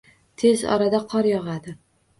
Tez 0.43 0.63
orada 0.77 1.03
qor 1.15 1.31
yogʻadi. 1.35 1.79